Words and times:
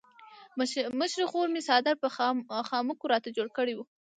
مشرې 0.99 1.25
خور 1.31 1.47
مې 1.53 1.61
څادر 1.67 1.95
په 2.49 2.59
خامکو 2.69 3.05
راته 3.13 3.29
جوړ 3.37 3.47
کړی 3.57 3.73
وو. 3.75 3.85